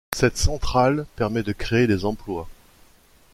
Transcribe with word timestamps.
Cette 0.17 0.37
centrale 0.39 1.05
permet 1.15 1.43
de 1.43 1.51
créer 1.51 1.85
des 1.85 2.05
emplois. 2.05 2.49